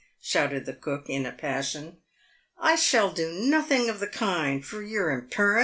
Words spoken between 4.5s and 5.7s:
for your imperence."